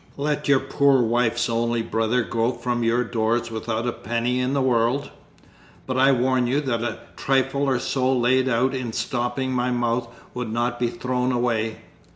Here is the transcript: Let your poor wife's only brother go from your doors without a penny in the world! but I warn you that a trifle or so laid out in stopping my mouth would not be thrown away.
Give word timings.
Let 0.17 0.47
your 0.47 0.59
poor 0.61 1.03
wife's 1.03 1.47
only 1.47 1.83
brother 1.83 2.23
go 2.23 2.53
from 2.53 2.81
your 2.81 3.03
doors 3.03 3.51
without 3.51 3.85
a 3.87 3.91
penny 3.91 4.39
in 4.39 4.53
the 4.53 4.59
world! 4.63 5.11
but 5.85 5.95
I 5.95 6.11
warn 6.11 6.47
you 6.47 6.59
that 6.59 6.81
a 6.81 7.01
trifle 7.15 7.65
or 7.69 7.77
so 7.77 8.11
laid 8.11 8.49
out 8.49 8.73
in 8.73 8.93
stopping 8.93 9.51
my 9.51 9.69
mouth 9.69 10.07
would 10.33 10.51
not 10.51 10.79
be 10.79 10.87
thrown 10.87 11.31
away. 11.31 11.81